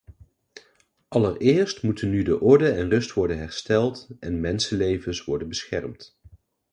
[1.11, 6.17] Allereerst moeten nu de orde en rust worden hersteld en mensenlevens worden beschermd.